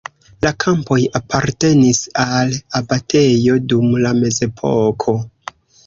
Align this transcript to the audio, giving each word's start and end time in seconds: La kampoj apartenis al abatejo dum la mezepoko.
La 0.45 0.51
kampoj 0.63 0.97
apartenis 1.19 2.01
al 2.25 2.55
abatejo 2.83 3.61
dum 3.71 3.97
la 4.07 4.19
mezepoko. 4.25 5.21